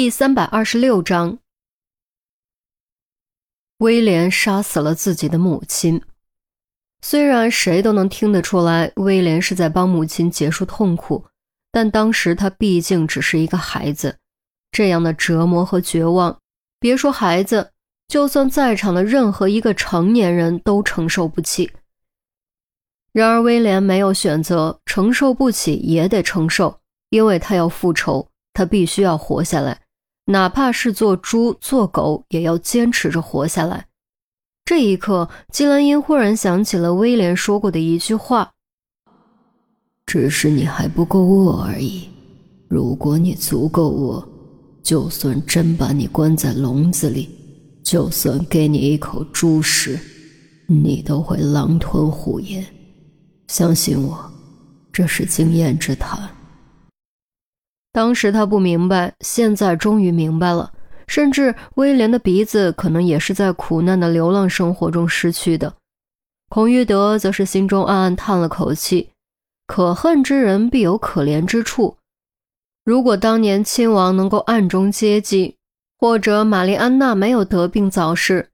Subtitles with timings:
[0.00, 1.40] 第三百二十六章，
[3.78, 6.00] 威廉杀死了自己的母亲。
[7.02, 11.26] 虽然谁都能听得出来，威廉是在帮母亲结束痛苦，
[11.72, 14.16] 但当时他毕竟只是一个孩子，
[14.70, 16.38] 这样的折磨和绝望，
[16.78, 17.72] 别说孩子，
[18.06, 21.72] 就算在场的任何一个成年人都承受不起。
[23.10, 26.78] 然而，威廉没有选择，承受不起也得承受，
[27.10, 29.82] 因为他要复仇，他必须要活下来，
[30.30, 33.86] 哪怕是做猪做狗，也要坚持着活下来。
[34.62, 38.52] 这一刻，金兰英忽然想起了威廉说过的一句话
[40.04, 42.10] ：“只是你还不够饿而已。
[42.68, 44.28] 如果你足够饿，
[44.82, 47.30] 就算真把你关在笼子里，
[47.82, 49.98] 就算给你一口猪食，
[50.66, 52.62] 你都会狼吞虎咽。
[53.46, 54.30] 相信我，
[54.92, 56.28] 这是经验之谈。”
[57.92, 60.72] 当时他不明白，现在终于明白了。
[61.06, 65.74] 甚至威廉的鼻子可能也是在苦难的流浪生活中失去的。
[66.50, 69.10] 孔玉德则是心中暗暗叹了口气：
[69.66, 71.96] 可恨之人必有可怜之处。
[72.84, 75.56] 如果当年亲王能够暗中接济，
[75.98, 78.50] 或者玛丽安娜没有得病早逝，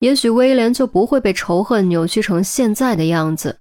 [0.00, 3.60] 也许威廉就不会被仇恨扭曲成现在的样子。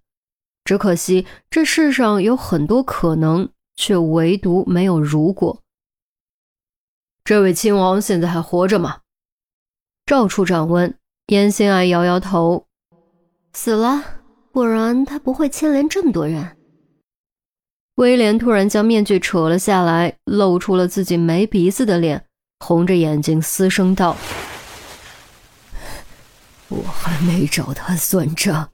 [0.66, 3.50] 只可惜这世上有很多可能，
[3.84, 5.62] 却唯独没有如果。
[7.26, 9.02] 这位亲王现在还活着吗？
[10.06, 10.98] 赵处长问。
[11.28, 12.66] 严心爱摇摇头，
[13.54, 14.22] 死了，
[14.54, 16.56] 不然他不会牵连这么多人。
[17.95, 22.26] 威廉突然将面具扯了下来，露出了自己没鼻子的脸，
[22.59, 24.16] 红着眼睛嘶声道
[26.70, 28.72] ：“我还没找他算账，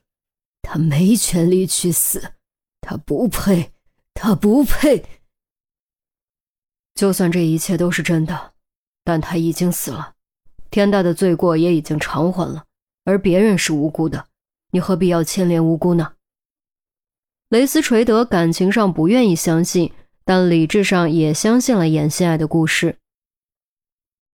[0.62, 2.32] 他没权利去死，
[2.80, 3.72] 他不配，
[4.14, 5.04] 他不配。”
[6.94, 8.52] 就算这一切都是真的，
[9.04, 10.14] 但他已经死了，
[10.70, 12.64] 天大的罪过也已经偿还了，
[13.04, 14.26] 而别人是无辜的，
[14.72, 16.14] 你何必要牵连无辜呢？
[17.48, 19.92] 雷斯垂德感情上不愿意相信，
[20.24, 22.98] 但理智上也相信了严心爱的故事。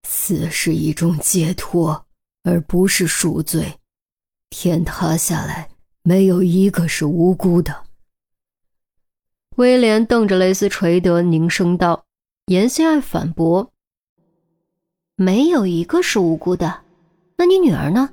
[0.09, 2.06] 死是一种解脱，
[2.43, 3.79] 而不是赎罪。
[4.51, 5.69] 天塌下来，
[6.03, 7.84] 没有一个是无辜的。
[9.57, 12.05] 威廉瞪着雷斯垂德，凝声道。
[12.47, 13.71] 严心爱反驳
[15.17, 16.81] ：“没有一个是无辜的，
[17.39, 18.11] 那你女儿呢？”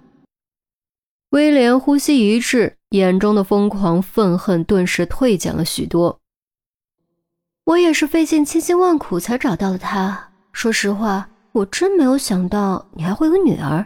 [1.31, 6.19] 威廉呼吸一滞，眼中的疯狂愤恨顿时退减了许多。
[7.65, 10.29] 我也是费尽千辛万苦才找到了她。
[10.53, 13.85] 说实话，我真没有想到你还会有女儿。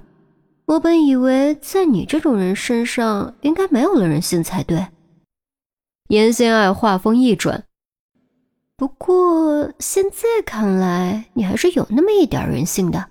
[0.66, 4.86] 我本以为在你这种人身上应该没有了人性才对。
[6.08, 7.64] 严心爱话锋一转。
[8.78, 13.08] 不过现在看来，你还是有那么一点人性的，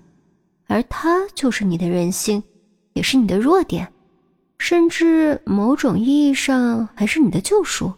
[0.67, 2.43] 而他就是你的人性，
[2.93, 3.91] 也是你的弱点，
[4.59, 7.93] 甚至某种意义上还是你的救赎。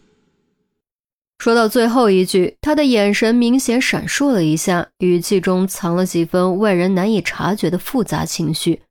[1.39, 8.81] 说到最后一句，他的眼神明显闪烁了一下，语气中藏了几分外人难以察觉的复杂情绪。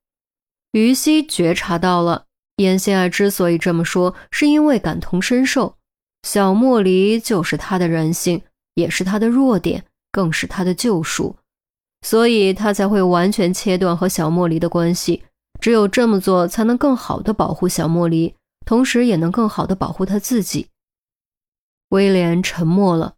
[0.70, 2.26] 于西觉察到了，
[2.58, 5.74] 严心爱之所以这么说，是因为感同身受，
[6.26, 8.42] 小莫离就是他的人性。
[8.76, 9.82] 也是他的弱点，
[10.12, 11.34] 更是他的救赎，
[12.02, 15.22] 所以他才会完全切断和小莫离的关系。
[15.62, 18.34] 只有这么做，才能更好的保护小莫离，
[18.66, 20.66] 同时也能更好的保护他自己。
[21.88, 23.14] 威廉沉默了，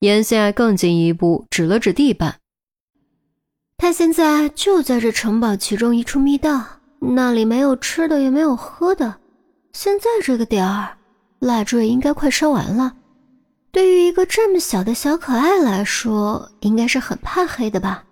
[0.00, 2.36] 眼下更进一步，指了指地板。
[3.76, 6.64] 他现在就在这城堡其中一处密道，
[7.00, 9.18] 那里没有吃的，也没有喝的。
[9.74, 10.96] 现在这个点儿，
[11.38, 12.94] 蜡烛也应该快烧完了。
[13.70, 18.04] 对于一个这么小的小可爱来说，应该是很怕黑的吧？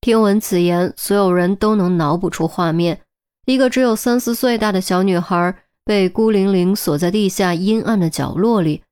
[0.00, 3.00] 听闻此言，所有人都能脑补出画面：
[3.46, 8.82] 一个只有三四岁大的小女孩被孤零零锁在地下阴暗的角落里，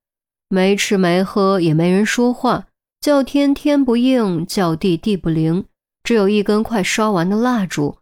[0.49, 2.67] 没吃没喝，也没人说话，
[3.01, 5.67] 叫天天不应，叫地地不灵，
[6.03, 7.97] 只有一根快烧完的蜡烛。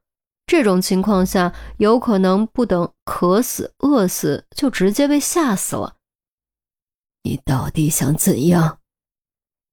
[0.48, 5.96] 这种情况下，有可能不等渴死、饿死，就直接被吓死了。
[7.22, 8.78] 你到底想怎样？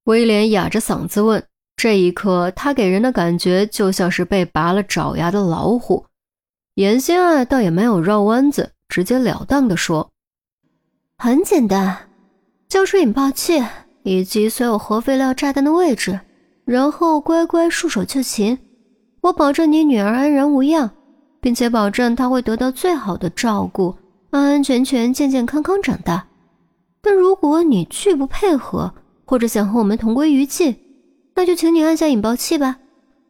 [0.04, 1.48] 威廉哑着嗓子问。
[1.77, 6.07] 这一刻，他给人的感觉就像是被拔了爪牙的老虎。
[6.75, 10.12] 严心爱倒也没有绕弯子，直截了当地说
[11.18, 12.10] ：“很简单，
[12.68, 13.63] 交出引爆器
[14.04, 16.19] 以及所有核废料炸弹的位置，
[16.66, 18.57] 然后乖乖束手就擒。
[19.25, 20.88] 我保证你女儿安然无恙，
[21.42, 23.95] 并且保证她会得到最好的照顾，
[24.30, 26.27] 安安全全、健健康康长大。”
[27.01, 28.94] 但如果你拒不配合，
[29.25, 30.75] 或者想和我们同归于尽，
[31.33, 32.77] 那就请你按下引爆器吧，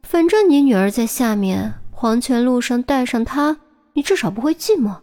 [0.02, 3.56] 反正你女儿在下面，黄泉路上带上她，
[3.94, 4.94] 你至少不会寂寞。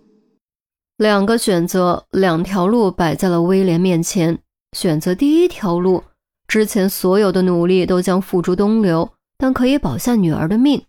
[0.98, 4.38] 两个选择，两条路摆在了威廉面前。
[4.78, 6.04] 选择第一条路，
[6.48, 9.10] 之前所有的努力都将付诸东流，
[9.44, 10.84] 但可以保下女儿的命；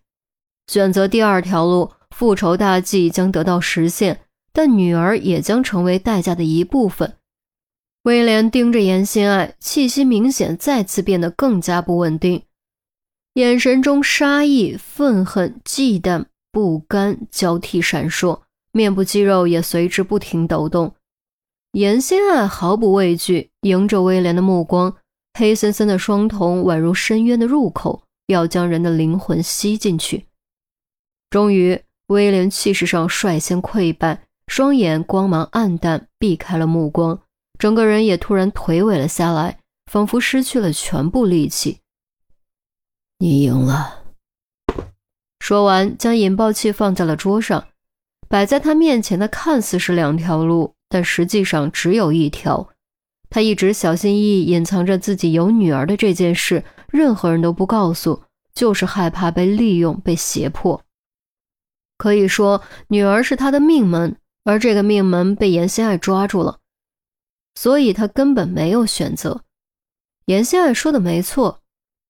[0.67, 4.21] 选择第二条路，复仇大计将得到实现，
[4.53, 7.17] 但女儿也将成为代价的一部分。
[8.03, 12.43] 威廉盯着严心爱，气息明显再次变得更加不稳定，
[13.33, 18.39] 眼神中杀意、愤恨、忌惮、不甘交替闪烁。
[18.71, 20.95] 面部肌肉也随之不停抖动，
[21.73, 24.95] 严心爱毫不畏惧，迎着威廉的目光，
[25.37, 30.25] 黑森森的双瞳宛如深渊的入口，要将人的灵魂吸进去。
[31.29, 37.19] 终于，威廉气势上率先溃败，双眼光芒暗淡，避开了目光，
[37.57, 39.59] 整个人也突然颓萎了下来，
[39.91, 41.79] 仿佛失去了全部力气。
[43.19, 44.03] 你赢了。
[45.39, 47.67] 说完，将引爆器放在了桌上。
[48.27, 52.69] 摆在他面前的看似是两条路，但实际上只有一条。
[53.29, 56.63] 他一直小心翼翼隐藏着自己有女儿的这件事，
[56.95, 60.81] 任何人都不告诉，就是害怕被利用、被胁迫。
[61.97, 64.15] 可以说，女儿是他的命门，
[64.45, 66.59] 而这个命门被严心爱抓住了，
[67.55, 69.41] 所以他根本没有选择。
[70.27, 71.61] 严心爱说的没错，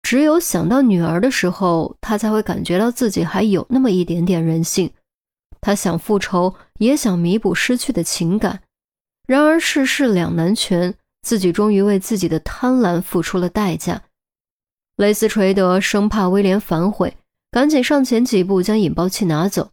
[0.04, 4.92] 只有想到女儿的时候，他才会感觉到自己还有那么一点点人性。
[5.62, 8.62] 他想复仇，也想弥补失去的情感，
[9.28, 10.94] 然而世事两难全，
[11.24, 14.04] 自己终于为自己的贪婪付出了代价。
[14.98, 17.18] 雷斯垂德生怕威廉反悔，
[17.52, 19.70] 赶紧上前几步将引爆器拿走。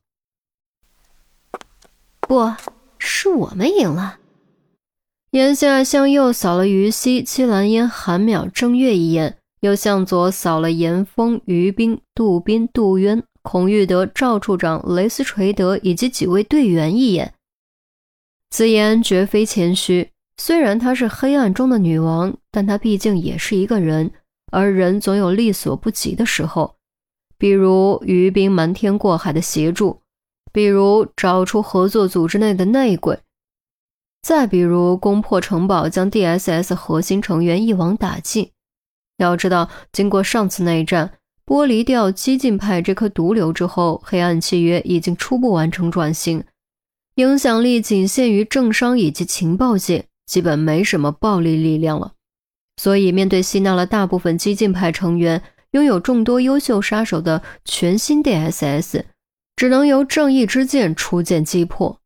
[2.20, 2.52] 不
[2.98, 4.19] 是我们赢了。
[5.32, 13.22] 眼下向右扫了于西、戚兰烟、韩淼、郑月一眼，又向左扫了严峰、于冰、杜斌、杜渊。
[13.44, 17.34] 孔玉德、赵处长、雷斯垂德以及几位队员一眼，
[18.50, 20.10] 此言绝非谦虚。
[20.36, 24.12] 虽然她是黑暗中的女王，但她毕竟也是一个人，
[24.52, 26.76] 而人总有力所不及的时候。
[27.37, 30.02] 比如于冰瞒天过海的协助，
[30.52, 33.19] 比如找出合作组织内的内鬼，
[34.22, 38.52] 再比如攻破城堡，将 DSS 核心成员一网打尽。
[39.16, 41.14] 要知道，经过上次内战。
[41.44, 46.44] 剥离掉激进派这颗毒瘤之后，黑暗契约已经初步完成转型，
[47.16, 52.12] 影响力仅限于政商以及情报界，基本没什么暴力力量了。
[52.76, 55.42] 所以，面对吸纳了大部分激进派成员、
[55.72, 59.04] 拥有众多优秀杀手的全新 DSS，
[59.56, 61.98] 只能由正义之剑出剑击破。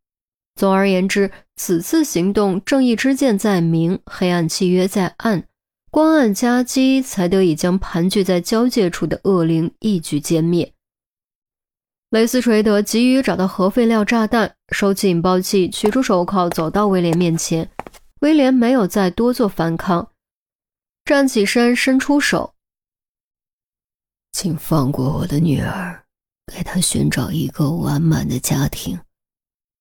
[0.57, 5.45] 总而言之，此次行动，正义之剑在明，黑暗契约在暗。
[5.91, 10.73] 光暗夹击，才得以将盘踞在交界处的恶灵一举歼灭。
[12.11, 17.69] 雷斯垂德急于找到核废料炸弹，收起引爆器，取出手铐，走到威廉面前。
[18.21, 20.09] 威廉没有再多做反抗，
[21.07, 22.53] 站起身，伸出手
[24.35, 26.05] ：“请放过我的女儿，
[26.53, 28.99] 给她寻找一个完满的家庭。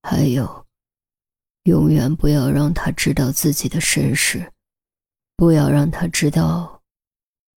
[0.04, 0.68] 还有，
[1.63, 4.54] 永远不要让她知道自己的身世。”
[5.36, 6.83] 不要让她知道，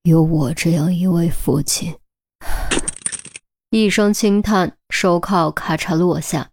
[0.05, 1.95] 有我这样一位父亲。
[3.69, 6.51] 一声轻叹，手铐咔嚓落下。